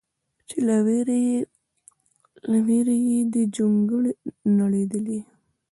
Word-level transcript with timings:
چې 0.47 0.57
له 2.51 2.57
ویرې 2.65 3.19
دې 3.33 3.43
جونګړې 3.55 4.11
نړېدلې 4.59 5.19